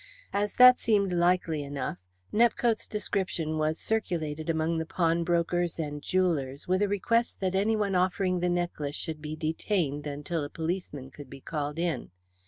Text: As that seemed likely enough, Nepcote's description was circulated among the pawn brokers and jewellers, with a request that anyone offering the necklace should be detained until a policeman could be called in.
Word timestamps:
As 0.33 0.53
that 0.53 0.79
seemed 0.79 1.13
likely 1.13 1.61
enough, 1.61 1.99
Nepcote's 2.33 2.87
description 2.87 3.59
was 3.59 3.77
circulated 3.77 4.49
among 4.49 4.79
the 4.79 4.85
pawn 4.87 5.23
brokers 5.23 5.77
and 5.77 6.01
jewellers, 6.01 6.67
with 6.67 6.81
a 6.81 6.87
request 6.87 7.39
that 7.41 7.53
anyone 7.53 7.93
offering 7.93 8.39
the 8.39 8.49
necklace 8.49 8.95
should 8.95 9.21
be 9.21 9.35
detained 9.35 10.07
until 10.07 10.43
a 10.43 10.49
policeman 10.49 11.11
could 11.11 11.29
be 11.29 11.39
called 11.39 11.77
in. 11.77 12.09